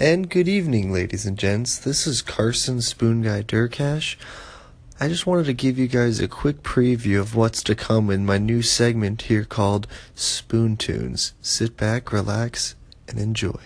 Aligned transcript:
And 0.00 0.30
good 0.30 0.48
evening, 0.48 0.90
ladies 0.90 1.26
and 1.26 1.36
gents. 1.36 1.76
This 1.76 2.06
is 2.06 2.22
Carson 2.22 2.80
Spoon 2.80 3.20
Guy 3.20 3.42
Durkash. 3.42 4.16
I 4.98 5.08
just 5.08 5.26
wanted 5.26 5.44
to 5.44 5.52
give 5.52 5.78
you 5.78 5.88
guys 5.88 6.20
a 6.20 6.26
quick 6.26 6.62
preview 6.62 7.20
of 7.20 7.36
what's 7.36 7.62
to 7.64 7.74
come 7.74 8.08
in 8.08 8.24
my 8.24 8.38
new 8.38 8.62
segment 8.62 9.20
here 9.20 9.44
called 9.44 9.86
Spoon 10.14 10.78
Tunes. 10.78 11.34
Sit 11.42 11.76
back, 11.76 12.12
relax, 12.14 12.76
and 13.08 13.18
enjoy. 13.18 13.60